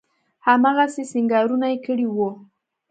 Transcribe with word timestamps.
هماغسې 0.47 1.03
سينګارونه 1.11 1.65
يې 1.71 1.77
کړي 1.85 2.07
وو. 2.09 2.29